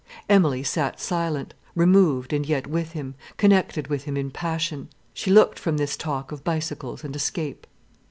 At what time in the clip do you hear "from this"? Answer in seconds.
5.59-5.95